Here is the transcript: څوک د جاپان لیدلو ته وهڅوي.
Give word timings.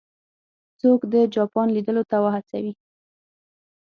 څوک 0.79 0.99
د 1.13 1.13
جاپان 1.35 1.67
لیدلو 1.75 2.03
ته 2.11 2.17
وهڅوي. 2.23 2.73